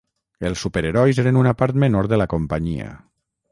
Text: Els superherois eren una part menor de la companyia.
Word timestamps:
Els 0.49 0.63
superherois 0.65 1.19
eren 1.25 1.37
una 1.43 1.53
part 1.61 1.79
menor 1.85 2.11
de 2.15 2.21
la 2.23 2.29
companyia. 2.35 2.91